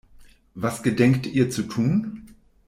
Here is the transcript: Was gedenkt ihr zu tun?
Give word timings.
Was 0.55 0.81
gedenkt 0.81 1.27
ihr 1.27 1.51
zu 1.51 1.61
tun? 1.61 2.33